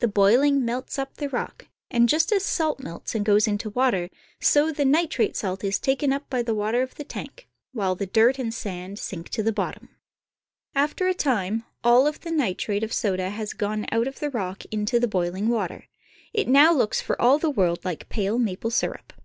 [0.00, 4.08] The boiling melts up the rock, and just as salt melts and goes into water,
[4.40, 8.06] so the nitrate salt is taken up by the water of the tank, while the
[8.06, 9.90] dirt and sand sink to the bottom.
[10.74, 14.64] After a time all of the nitrate of soda has gone out of the rock
[14.72, 15.84] into the boiling water.
[16.32, 19.12] It now looks for all the world like pale maple sirup.
[19.12, 19.16] \\ iMmMm^?^ ^^.\" 'V.
[19.16, 19.16] •■•.^..
[19.16, 19.24] V ^•.